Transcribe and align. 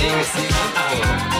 Valeu, 0.00 0.18
esse 0.18 1.39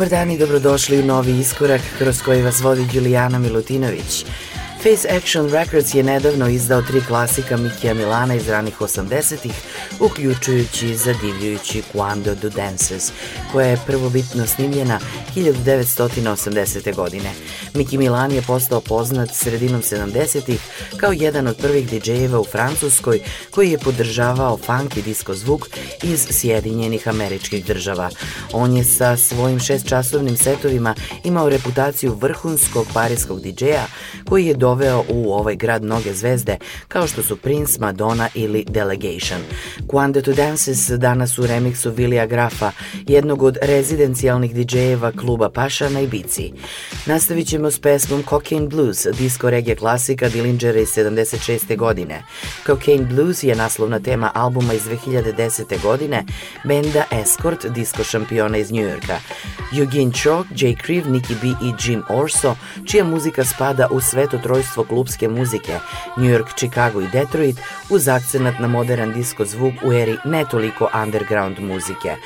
Dobar 0.00 0.10
dan 0.10 0.30
i 0.30 0.38
dobrodošli 0.38 0.98
u 0.98 1.04
novi 1.04 1.38
iskorak 1.40 1.80
kroz 1.98 2.22
koji 2.22 2.42
vas 2.42 2.60
vodi 2.60 2.86
Julijana 2.92 3.38
Milutinović. 3.38 4.24
Face 4.82 5.08
Action 5.16 5.50
Records 5.50 5.94
je 5.94 6.02
nedavno 6.02 6.48
izdao 6.48 6.82
tri 6.82 7.00
klasika 7.08 7.56
Mikija 7.56 7.94
Milana 7.94 8.34
iz 8.34 8.48
ranih 8.48 8.80
80-ih, 8.80 9.52
uključujući 10.00 10.96
zadivljujući 10.96 11.82
Quando 11.94 12.34
do 12.34 12.48
Dances, 12.48 13.12
koja 13.52 13.66
je 13.66 13.80
prvobitno 13.86 14.46
snimljena 14.46 15.00
1980. 15.36 16.94
godine. 16.94 17.30
Miki 17.74 17.98
Milan 17.98 18.32
je 18.32 18.42
postao 18.42 18.80
poznat 18.80 19.30
sredinom 19.34 19.82
70-ih 19.82 20.60
kao 20.96 21.12
jedan 21.12 21.46
od 21.46 21.56
prvih 21.56 21.90
DJ-eva 21.90 22.38
u 22.38 22.44
Francuskoj 22.44 23.20
koji 23.50 23.70
je 23.70 23.78
podržavao 23.78 24.58
funk 24.58 24.96
i 24.96 25.02
disco 25.02 25.34
zvuk 25.34 25.68
iz 26.02 26.26
Sjedinjenih 26.30 27.08
američkih 27.08 27.64
država. 27.64 28.10
On 28.52 28.76
je 28.76 28.84
sa 28.84 29.16
svojim 29.16 29.58
šestčasovnim 29.58 30.36
setovima 30.36 30.94
imao 31.24 31.48
reputaciju 31.48 32.14
vrhunskog 32.20 32.86
parijskog 32.94 33.40
DJ-a 33.40 33.86
koji 34.28 34.46
je 34.46 34.54
doveo 34.54 35.04
u 35.08 35.32
ovaj 35.32 35.56
grad 35.56 35.82
mnoge 35.82 36.14
zvezde 36.14 36.56
kao 36.88 37.06
što 37.06 37.22
su 37.22 37.36
Prince, 37.36 37.78
Madonna 37.80 38.28
ili 38.34 38.64
Delegation. 38.68 39.40
Quando 39.86 40.22
to 40.22 40.32
Dances 40.32 40.88
danas 40.88 41.38
u 41.38 41.46
remiksu 41.46 41.90
Vilija 41.90 42.26
Grafa, 42.26 42.72
jednog 43.06 43.42
od 43.42 43.58
rezidencijalnih 43.62 44.54
DJ-eva 44.54 45.12
kluba 45.20 45.50
Paša 45.50 45.88
na 45.88 46.00
Ibici. 46.00 46.52
Nastavit 47.06 47.48
ćemo 47.48 47.70
s 47.70 47.78
pesmom 47.78 48.22
Cocaine 48.28 48.66
Blues, 48.66 49.06
disco 49.18 49.50
reggae 49.50 49.76
klasika 49.76 50.28
Dillingera 50.28 50.80
iz 50.80 50.88
76. 50.88 51.76
godine. 51.76 52.22
Cocaine 52.66 53.04
Blues 53.04 53.42
je 53.42 53.54
naslovna 53.54 54.00
tema 54.00 54.30
albuma 54.34 54.72
iz 54.74 54.82
2010. 54.82 55.82
godine 55.82 56.24
benda 56.64 57.04
Escort, 57.22 57.66
disco 57.66 58.04
šampiona 58.40 58.58
iz 58.58 58.72
Njujorka. 58.72 59.20
Eugene 59.78 60.12
Cho, 60.12 60.44
Jay 60.56 60.76
Kriv, 60.76 61.04
Nicky 61.06 61.34
B 61.42 61.48
i 61.48 61.72
Jim 61.84 62.02
Orso, 62.08 62.56
čija 62.84 63.04
muzika 63.04 63.44
spada 63.44 63.88
u 63.90 64.00
svetotrojstvo 64.00 64.84
klubske 64.84 65.28
muzike 65.28 65.78
New 66.16 66.30
York, 66.30 66.54
Chicago 66.56 67.00
i 67.00 67.08
Detroit, 67.12 67.56
uz 67.90 68.08
akcenat 68.08 68.54
na 68.58 68.68
modern 68.68 69.12
disco 69.12 69.44
zvuk 69.44 69.74
u 69.84 69.92
eri 69.92 70.16
ne 70.24 70.44
toliko 70.50 70.88
underground 71.02 71.60
muzike. 71.60 72.16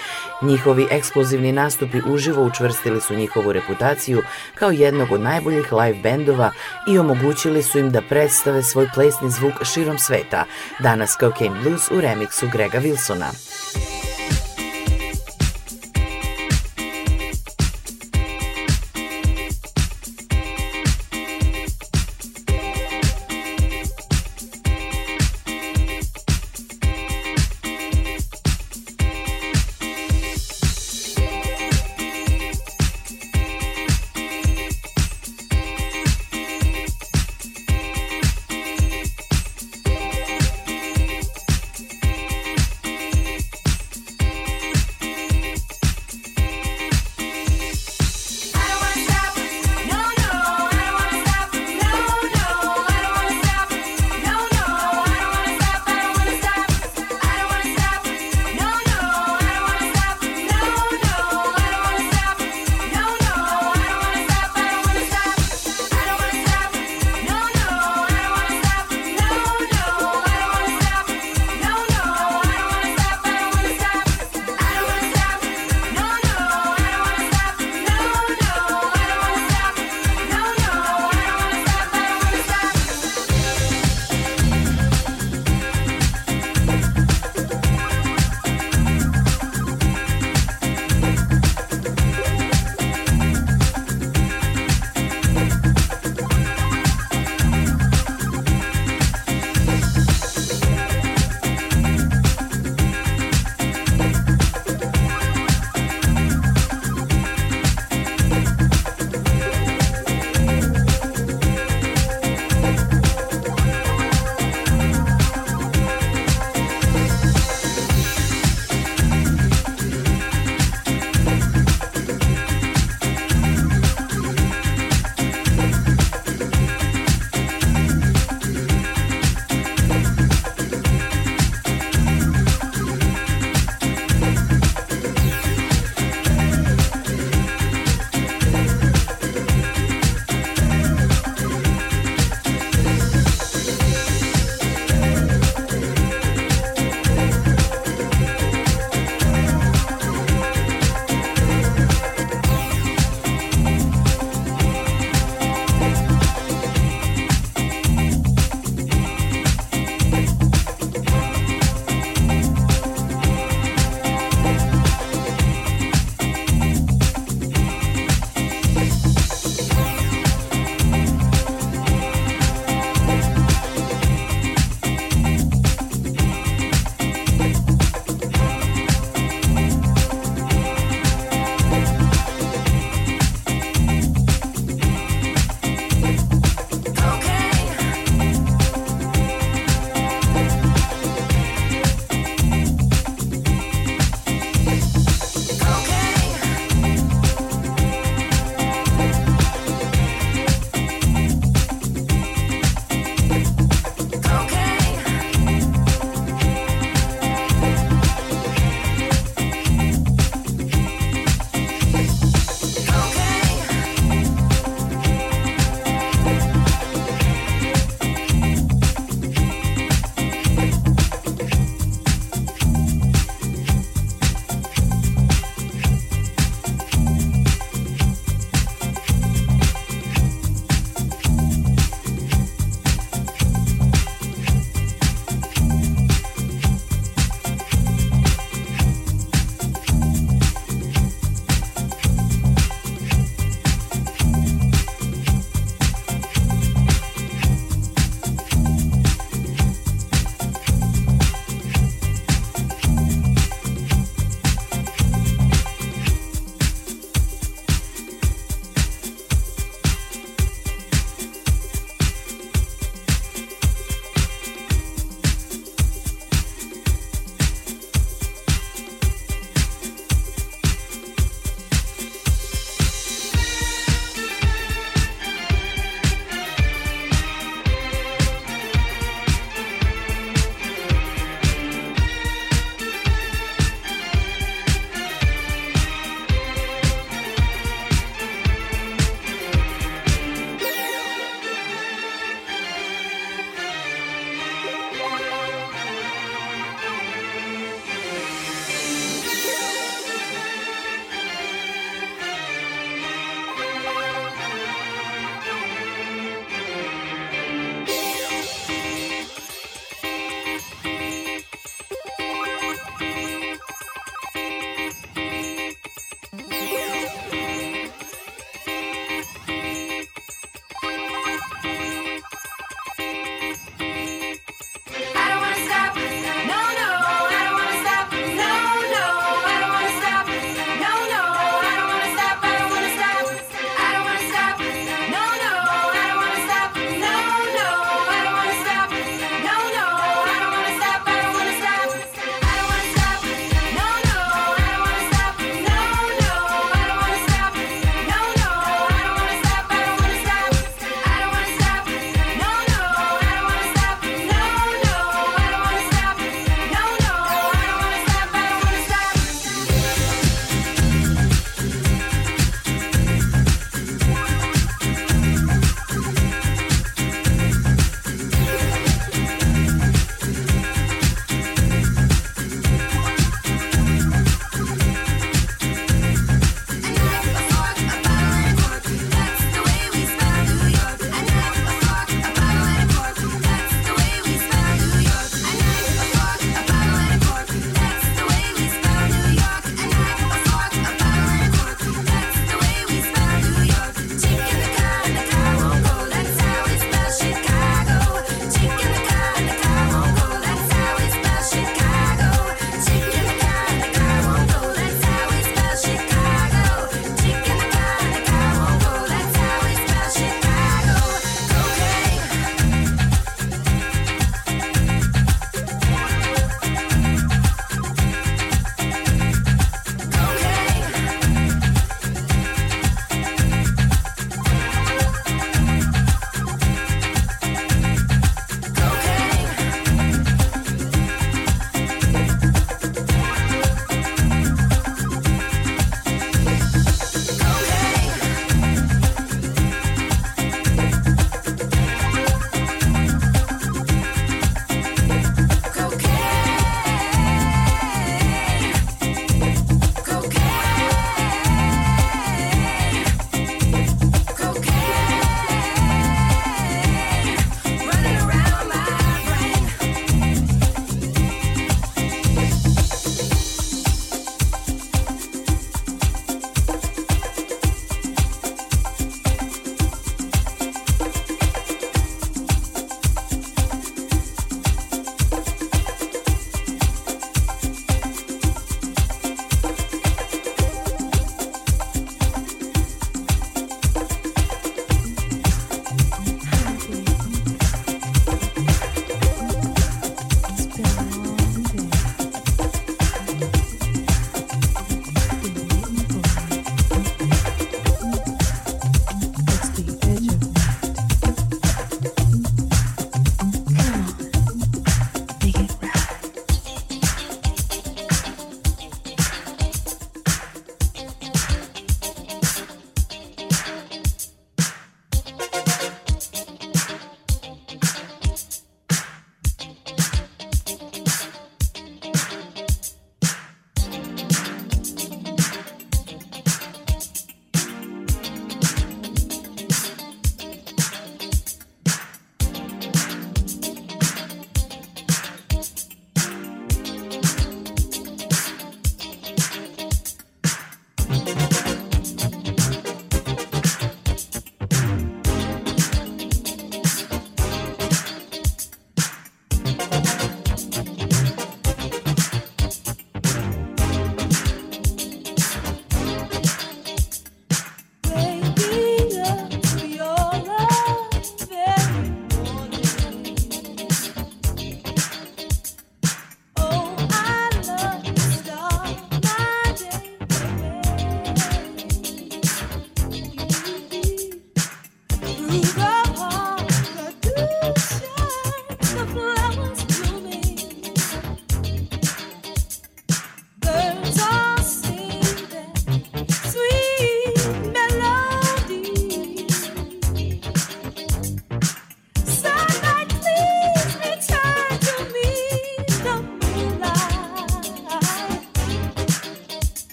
Njihovi 0.42 0.86
eksplozivni 0.90 1.52
nastupi 1.52 2.00
uživo 2.06 2.44
učvrstili 2.44 3.00
su 3.00 3.14
njihovu 3.14 3.52
reputaciju 3.52 4.22
kao 4.54 4.70
jednog 4.70 5.12
od 5.12 5.20
najboljih 5.20 5.72
live 5.72 5.98
bendova 6.02 6.50
i 6.88 6.98
omogućili 6.98 7.62
su 7.62 7.78
im 7.78 7.90
da 7.90 8.02
predstave 8.02 8.62
svoj 8.62 8.88
plesni 8.94 9.30
zvuk 9.30 9.54
širom 9.64 9.98
sveta, 9.98 10.44
danas 10.78 11.16
Cocaine 11.20 11.60
Blues 11.60 11.90
u 11.90 12.00
remiksu 12.00 12.48
Grega 12.52 12.80
Wilsona. 12.80 14.03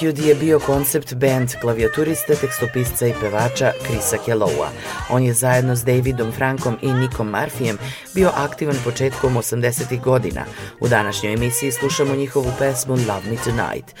Attitude 0.00 0.28
je 0.28 0.34
bio 0.34 0.60
koncept 0.60 1.14
band 1.14 1.48
klavijaturiste, 1.60 2.34
tekstopisca 2.34 3.06
i 3.06 3.14
pevača 3.20 3.72
Krisa 3.86 4.16
Kellowa. 4.26 4.68
On 5.10 5.22
je 5.22 5.32
zajedno 5.32 5.76
s 5.76 5.84
Davidom 5.84 6.32
Frankom 6.32 6.76
i 6.82 6.92
Nikom 6.92 7.28
Marfijem 7.28 7.78
bio 8.14 8.30
aktivan 8.34 8.76
početkom 8.84 9.36
80. 9.36 10.00
godina. 10.00 10.44
U 10.80 10.88
današnjoj 10.88 11.34
emisiji 11.34 11.72
slušamo 11.72 12.14
njihovu 12.14 12.52
pesmu 12.58 12.92
Love 12.94 13.30
Me 13.30 13.36
Tonight. 13.44 13.94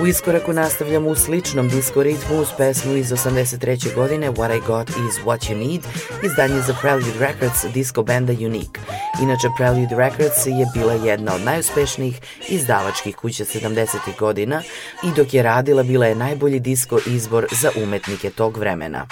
U 0.00 0.06
iskoraku 0.06 0.52
nastavljamo 0.52 1.10
u 1.10 1.14
sličnom 1.14 1.68
disko 1.68 2.02
ritmu 2.02 2.36
uz 2.40 2.48
pesmu 2.58 2.92
iz 2.92 3.10
83. 3.10 3.94
godine 3.94 4.30
What 4.30 4.56
I 4.56 4.60
Got 4.60 4.90
Is 4.90 5.24
What 5.24 5.50
You 5.50 5.68
Need, 5.68 5.80
izdanje 6.22 6.60
za 6.60 6.74
Prelude 6.80 7.18
Records 7.18 7.64
disco 7.74 8.02
benda 8.02 8.32
Unique. 8.32 8.82
Inače, 9.22 9.48
Prelude 9.56 9.96
Records 9.96 10.46
je 10.46 10.66
bila 10.74 10.92
jedna 10.92 11.34
od 11.34 11.40
najuspešnijih 11.40 12.20
izdavačkih 12.48 13.16
kuća 13.16 13.44
70. 13.44 13.98
godina 14.18 14.62
i 15.04 15.10
dok 15.16 15.34
je 15.34 15.42
radila 15.42 15.82
bila 15.82 16.06
je 16.06 16.14
najbolji 16.14 16.60
disko 16.60 16.98
izbor 17.06 17.46
za 17.52 17.70
umetnike 17.82 18.30
tog 18.30 18.56
vremena. 18.56 19.06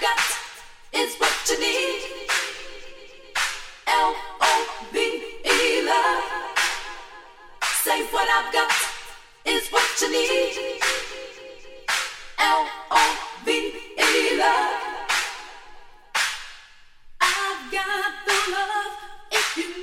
got 0.00 0.18
is 0.92 1.16
what. 1.20 1.34
I've 8.36 8.52
got 8.52 8.93
is 9.46 9.68
what 9.68 10.00
you 10.00 10.10
need. 10.10 10.80
L 12.38 12.66
O 12.90 13.16
V 13.44 13.50
E 13.98 14.38
love. 14.38 14.80
I 17.20 17.68
got 17.72 18.12
the 18.26 18.52
love 18.52 18.98
if 19.32 19.56
you. 19.56 19.73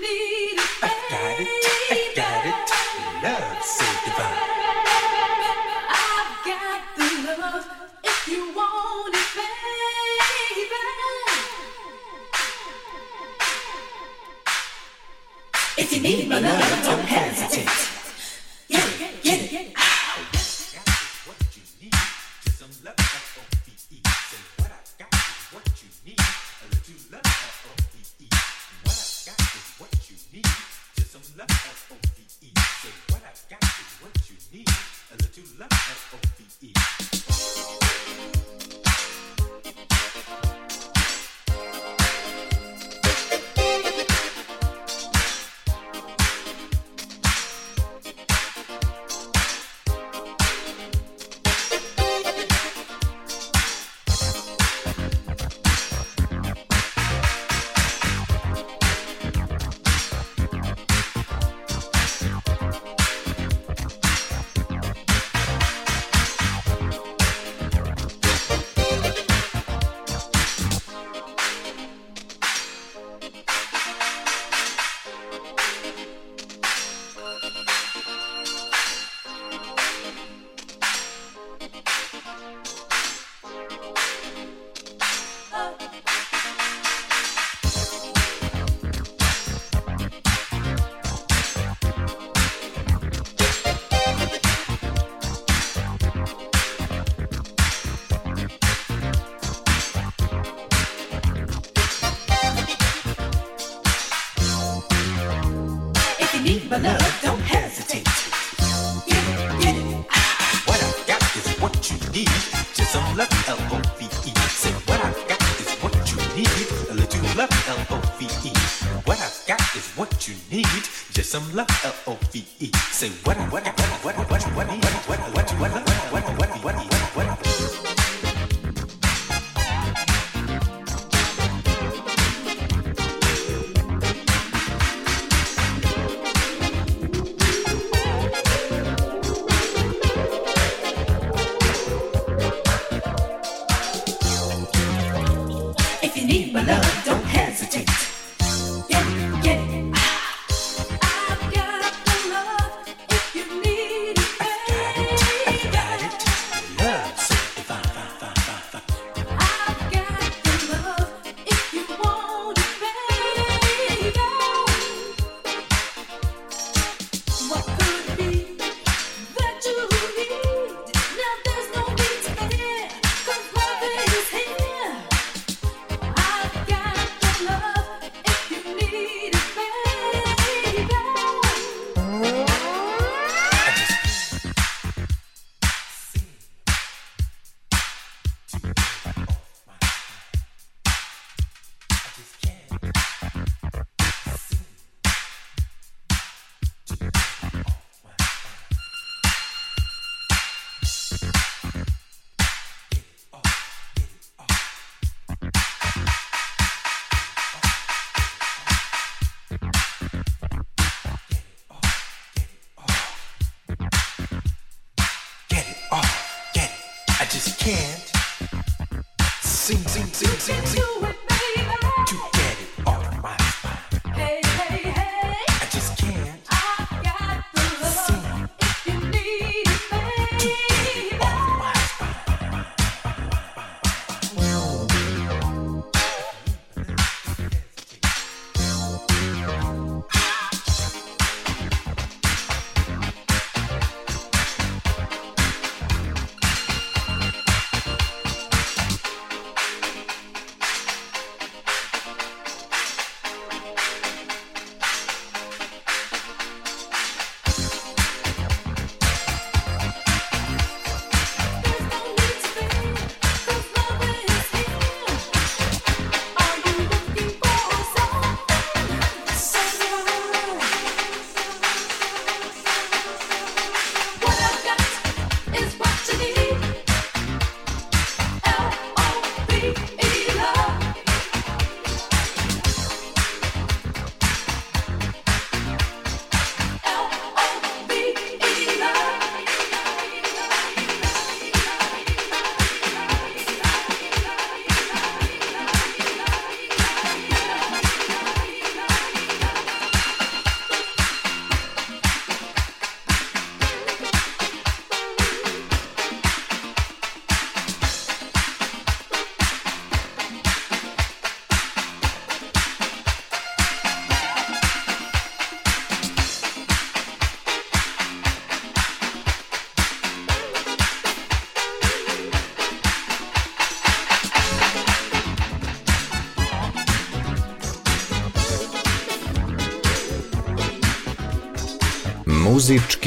some 121.32 121.56
love. 121.56 121.91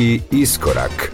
Muzički 0.05 0.21
iskorak. 0.31 1.14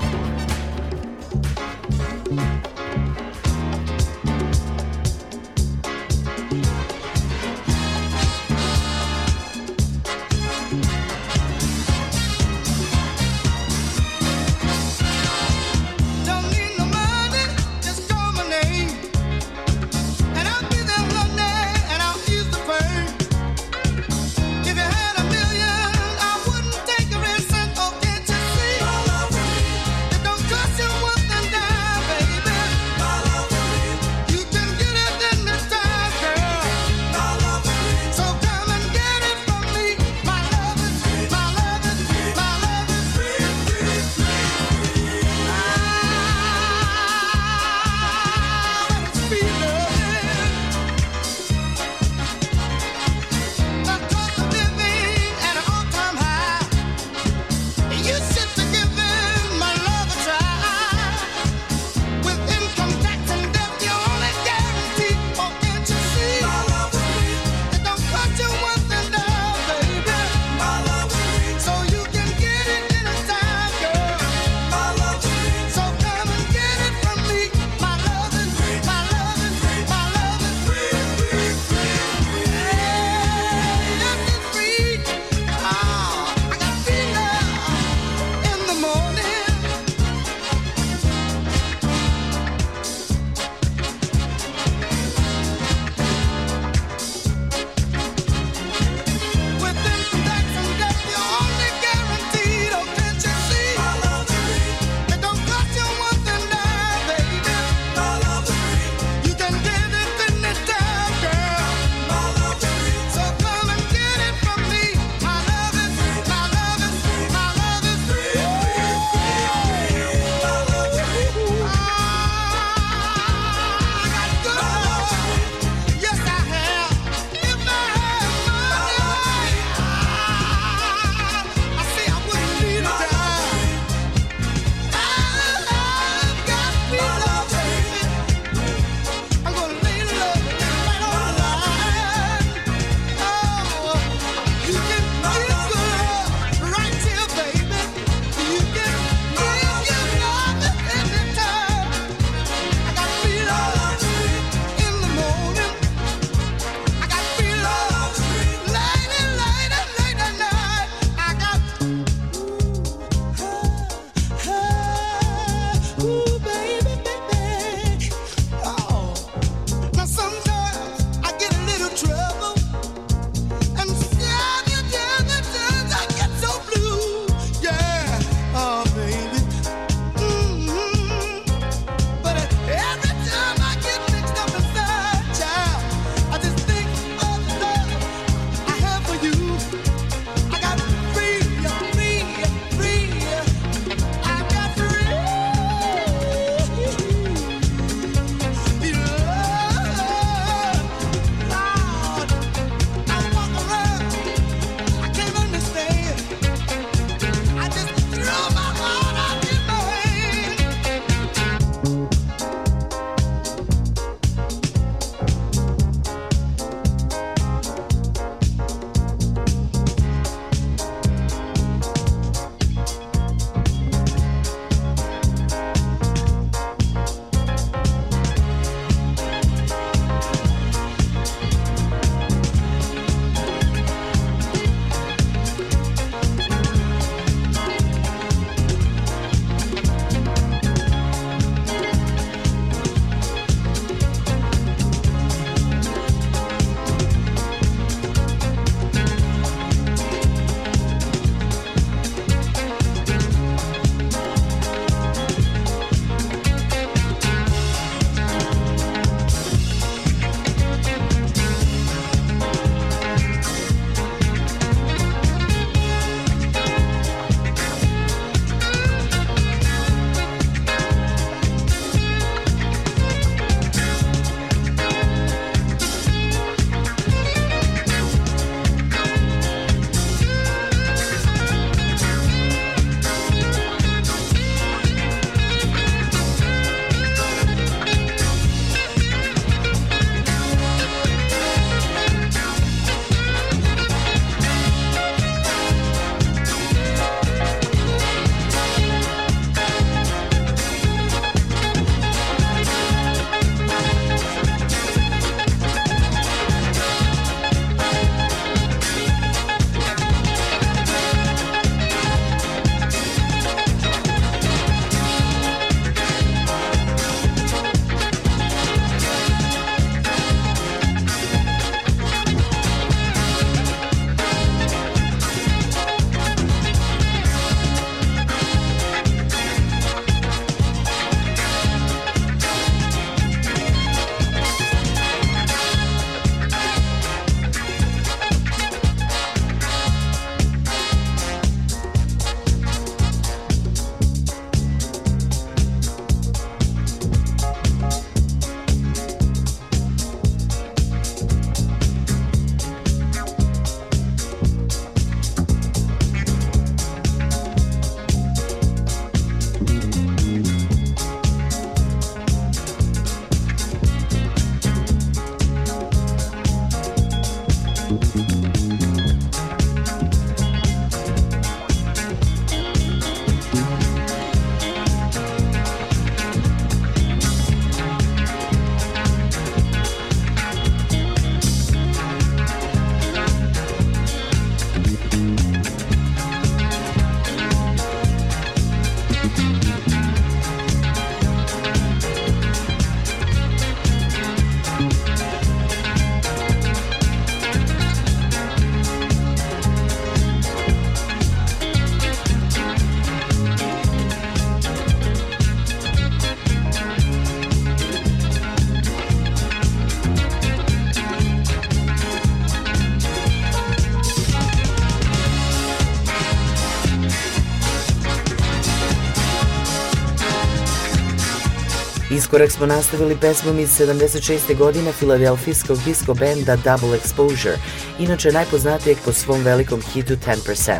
Iskorak 422.30 422.50
smo 422.50 422.66
nastavili 422.66 423.16
pesmom 423.20 423.58
iz 423.58 423.68
76. 423.80 424.56
godine 424.56 424.92
filadelfijskog 424.92 425.78
disco 425.84 426.14
benda 426.14 426.56
Double 426.56 426.98
Exposure, 426.98 427.56
inače 427.98 428.32
najpoznatijeg 428.32 428.98
po 429.04 429.12
svom 429.12 429.42
velikom 429.42 429.82
hitu 429.82 430.14
10%. 430.46 430.72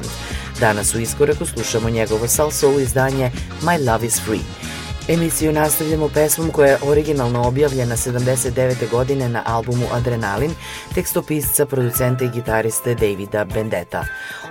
Danas 0.61 0.95
u 0.95 1.01
Iskoraku 1.01 1.47
slušamo 1.47 1.91
njegovo 1.91 2.29
salsoul 2.29 2.81
izdanje 2.81 3.31
My 3.63 3.91
Love 3.91 4.07
is 4.07 4.21
Free. 4.25 4.71
Emisiju 5.09 5.53
nastavljamo 5.53 6.09
pesmom 6.09 6.51
koja 6.51 6.71
je 6.71 6.79
originalno 6.83 7.43
objavljena 7.43 7.97
79. 7.97 8.91
godine 8.91 9.29
na 9.29 9.43
albumu 9.47 9.87
Adrenalin, 9.93 10.51
tekstopisca, 10.95 11.67
producenta 11.67 12.25
i 12.25 12.31
gitariste 12.31 12.95
Davida 12.95 13.45
Bendeta. 13.45 14.05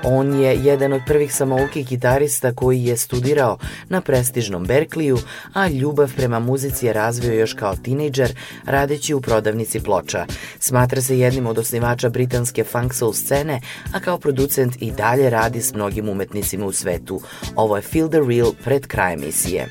On 0.04 0.42
je 0.42 0.56
jedan 0.64 0.94
od 0.94 1.02
prvih 1.06 1.34
samoukih 1.34 1.88
gitarista 1.88 2.54
koji 2.54 2.84
je 2.84 2.98
studirao 2.98 3.58
na 3.90 4.02
prestižnom 4.02 4.66
Berkliju, 4.66 5.18
a 5.54 5.68
ljubav 5.68 6.14
prema 6.16 6.40
muzici 6.40 6.86
je 6.86 6.94
razvio 6.94 7.34
još 7.34 7.54
kao 7.54 7.76
tinejdžer, 7.76 8.34
radeći 8.66 9.14
u 9.14 9.22
prodavnici 9.22 9.80
ploča. 9.80 10.26
Smatra 10.60 11.02
se 11.02 11.20
jednim 11.20 11.48
od 11.48 11.58
osnivača 11.58 12.10
britanske 12.10 12.64
funk 12.64 12.94
soul 12.94 13.14
scene, 13.14 13.62
a 13.94 14.00
kao 14.00 14.18
producent 14.18 14.76
i 14.80 14.92
dalje 14.92 15.30
radi 15.30 15.62
s 15.62 15.74
mnogim 15.74 16.10
umetnicima 16.10 16.66
u 16.66 16.72
svetu. 16.72 17.22
Ovo 17.56 17.76
je 17.76 17.82
Feel 17.82 18.10
the 18.10 18.20
Real 18.28 18.54
pred 18.64 18.88
kraj 18.88 19.14
emisije. 19.14 19.70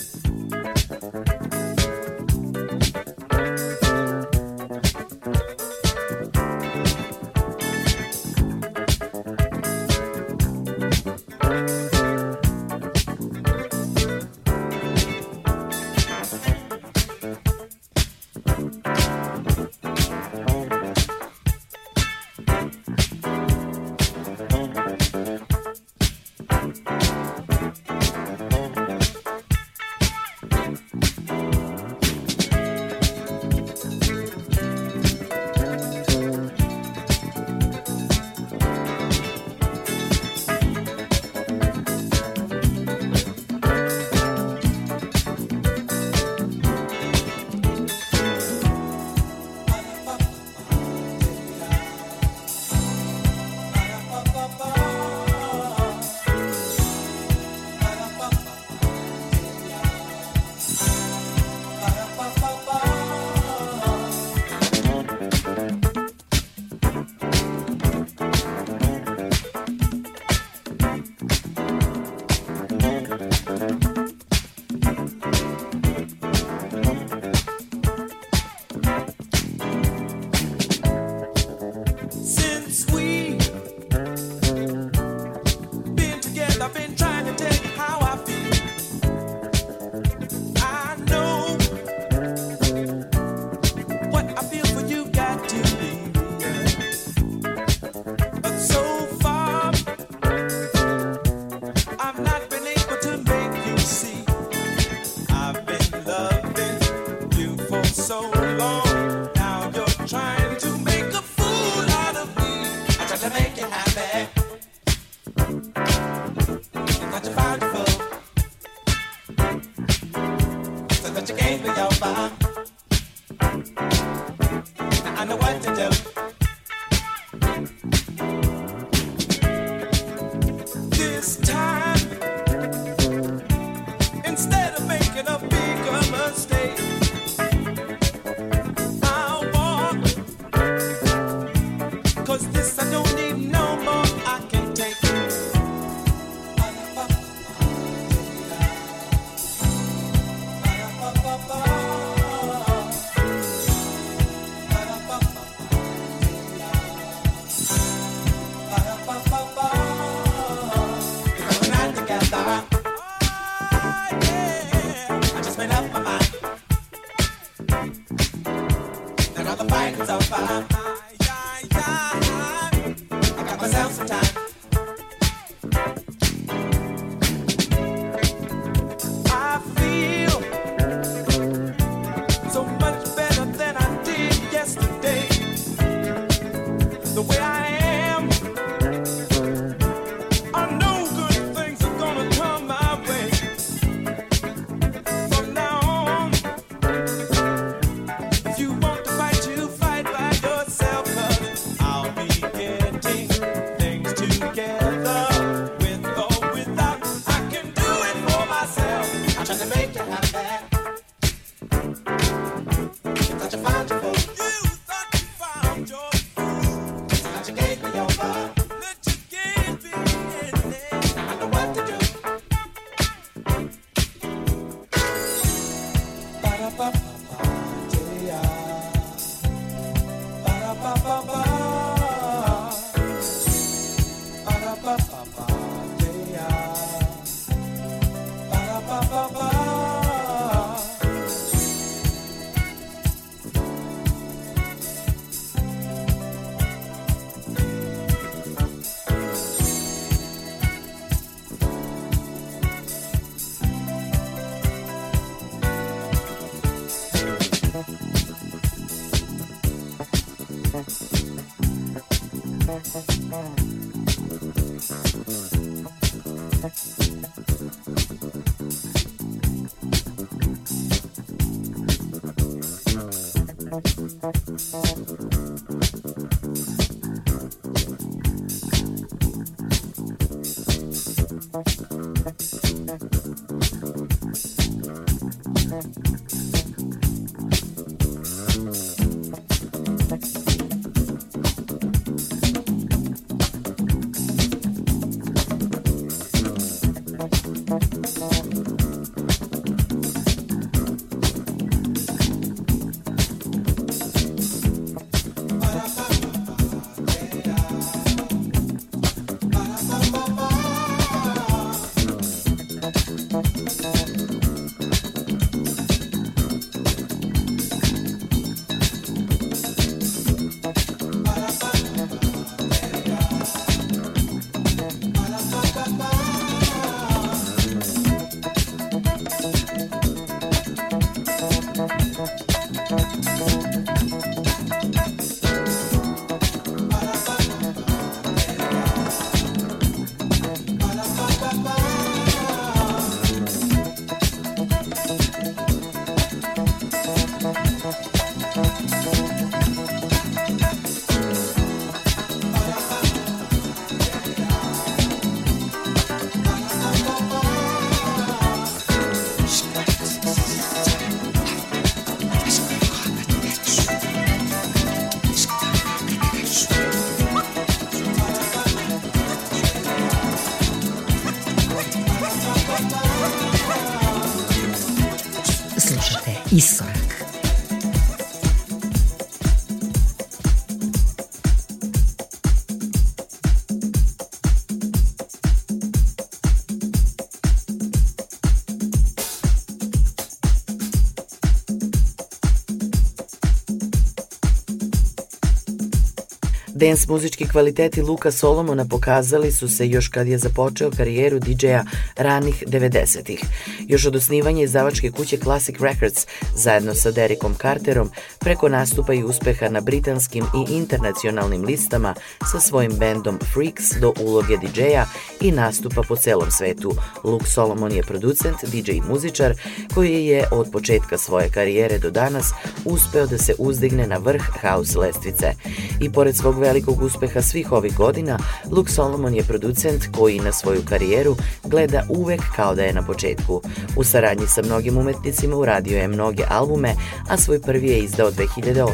Dance 396.78 397.06
muzički 397.08 397.48
kvaliteti 397.48 398.02
Luka 398.02 398.30
Solomona 398.30 398.86
pokazali 398.90 399.52
su 399.52 399.68
se 399.68 399.88
još 399.88 400.08
kad 400.08 400.28
je 400.28 400.38
započeo 400.38 400.90
karijeru 400.90 401.38
DJ-a 401.38 401.84
ranih 402.16 402.64
90-ih. 402.66 403.44
Još 403.88 404.06
od 404.06 404.16
osnivanja 404.16 404.62
izdavačke 404.62 405.10
kuće 405.10 405.38
Classic 405.38 405.76
Records 405.80 406.26
zajedno 406.54 406.94
sa 406.94 407.10
Derikom 407.10 407.54
Carterom 407.54 408.10
preko 408.38 408.68
nastupa 408.68 409.14
i 409.14 409.24
uspeha 409.24 409.68
na 409.68 409.80
britanskim 409.80 410.44
i 410.44 410.72
internacionalnim 410.72 411.64
listama 411.64 412.14
sa 412.52 412.60
svojim 412.60 412.92
bendom 412.98 413.38
Freaks 413.54 414.00
do 414.00 414.12
uloge 414.20 414.56
DJ-a 414.56 415.04
i 415.40 415.52
nastupa 415.52 416.02
po 416.08 416.16
celom 416.16 416.50
svetu. 416.50 416.92
Luke 417.24 417.46
Solomon 417.46 417.92
je 417.92 418.02
producent, 418.02 418.56
DJ 418.64 418.90
i 418.90 419.02
muzičar 419.08 419.54
koji 419.94 420.26
je 420.26 420.48
od 420.52 420.68
početka 420.72 421.18
svoje 421.18 421.50
karijere 421.50 421.98
do 421.98 422.10
danas 422.10 422.50
uspeo 422.84 423.26
da 423.26 423.38
se 423.38 423.54
uzdigne 423.58 424.06
na 424.06 424.16
vrh 424.16 424.42
house 424.60 424.98
lestvice. 424.98 425.52
I 426.00 426.12
pored 426.12 426.36
svog 426.36 426.58
velikog 426.58 427.02
uspeha 427.02 427.42
svih 427.42 427.72
ovih 427.72 427.96
godina, 427.96 428.38
Luke 428.70 428.92
Solomon 428.92 429.34
je 429.34 429.44
producent 429.44 430.02
koji 430.16 430.40
na 430.40 430.52
svoju 430.52 430.82
karijeru 430.88 431.36
gleda 431.64 432.06
uvek 432.08 432.40
kao 432.56 432.74
da 432.74 432.82
je 432.82 432.92
na 432.92 433.06
početku. 433.06 433.62
U 433.96 434.04
saradnji 434.04 434.46
sa 434.46 434.62
mnogim 434.62 434.98
umetnicima 434.98 435.56
uradio 435.56 435.98
je 435.98 436.08
mnoge 436.08 436.44
albume, 436.48 436.94
a 437.28 437.36
svoj 437.36 437.62
prvi 437.62 437.88
je 437.88 437.98
izdao 437.98 438.30
2008. 438.30 438.88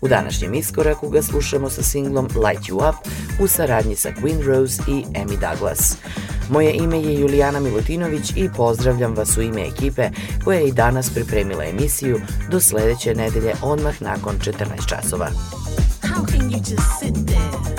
U 0.00 0.08
današnjem 0.08 0.54
iskoraku 0.54 1.08
ga 1.08 1.22
slušamo 1.22 1.70
sa 1.70 1.82
singlom 1.82 2.24
Light 2.24 2.68
You 2.68 2.88
Up 2.88 3.08
u 3.40 3.48
saradnji 3.48 3.96
sa 3.96 4.08
Queen 4.22 4.46
Rose 4.46 4.82
i 4.88 5.04
Amy 5.14 5.38
Douglas. 5.40 5.96
Moje 6.50 6.72
ime 6.72 7.00
je 7.00 7.20
Julijana 7.20 7.60
Milutinović 7.60 8.32
i 8.36 8.48
pozdravljam 8.56 9.14
vas 9.14 9.36
u 9.36 9.42
ime 9.42 9.62
ekipe 9.62 10.10
koja 10.44 10.58
je 10.58 10.68
i 10.68 10.72
danas 10.72 11.10
pripremila 11.10 11.64
emisiju 11.64 12.20
do 12.50 12.60
sledeće 12.60 13.14
nedelje 13.14 13.54
odmah 13.62 14.02
nakon 14.02 14.34
14 14.38 14.88
časova. 14.88 15.30
How 16.02 16.26
can 16.26 16.50
you 16.50 16.58
just 16.58 16.98
sit 17.00 17.14
there, 17.26 17.69